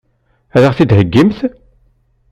Ad 0.55 0.63
ɣ-t-id-heggimt? 0.71 1.39